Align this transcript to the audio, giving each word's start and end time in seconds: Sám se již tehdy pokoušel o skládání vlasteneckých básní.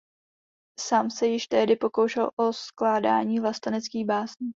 Sám 0.79 1.09
se 1.11 1.27
již 1.27 1.47
tehdy 1.47 1.75
pokoušel 1.75 2.29
o 2.35 2.53
skládání 2.53 3.39
vlasteneckých 3.39 4.05
básní. 4.05 4.49